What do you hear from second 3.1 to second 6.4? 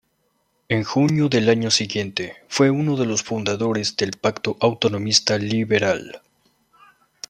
fundadores del Pacto Autonomista Liberal.